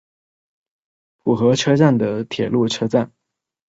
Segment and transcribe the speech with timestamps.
[1.25, 3.11] 浦和车站的铁路车站。